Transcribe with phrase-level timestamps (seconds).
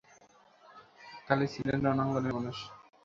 [1.25, 2.57] খালিদ ছিলেন রণাঙ্গনের মানুষ।